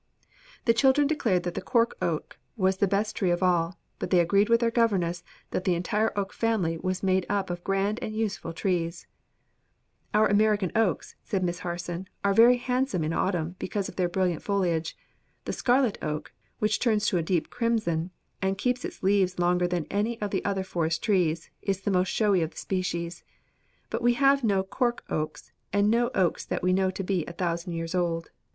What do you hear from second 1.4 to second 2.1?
that the cork